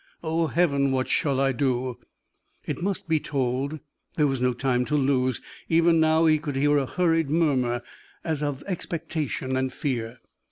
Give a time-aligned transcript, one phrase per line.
[0.23, 1.99] "Oh, Heaven, what shall I do?"
[2.65, 3.77] It must be told
[4.15, 7.83] there was no time to lose: even now he could hear a hurried murmur,
[8.23, 10.17] as of expectation and fear.